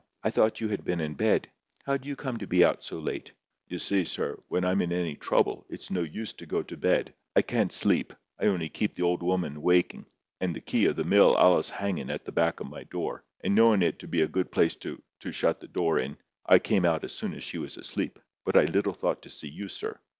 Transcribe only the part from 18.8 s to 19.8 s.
thought to see you,